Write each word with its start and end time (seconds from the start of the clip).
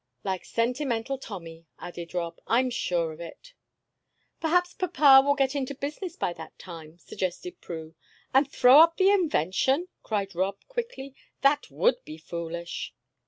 "Like 0.23 0.45
Sentimental 0.45 1.19
Tommy," 1.19 1.67
added 1.77 2.15
Rob. 2.15 2.39
"I'm 2.47 2.71
sure 2.71 3.11
of 3.13 3.19
it." 3.21 3.53
"Perhaps 4.39 4.73
papa 4.73 5.21
will 5.23 5.35
get 5.35 5.53
into 5.55 5.75
business 5.75 6.15
by 6.15 6.33
that 6.33 6.57
time," 6.57 6.97
suggested 6.97 7.61
Prue. 7.61 7.93
"And 8.33 8.51
throw 8.51 8.79
up 8.79 8.97
the 8.97 9.11
invention?" 9.11 9.89
cried 10.01 10.33
Rob, 10.33 10.57
quickly. 10.67 11.13
"That 11.43 11.69
would 11.69 12.03
be 12.03 12.17
foolish!" 12.17 12.95